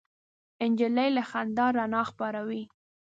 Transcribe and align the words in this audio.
نجلۍ 0.71 1.09
له 1.17 1.23
خندا 1.29 1.65
رڼا 1.77 2.01
خپروي. 2.09 2.63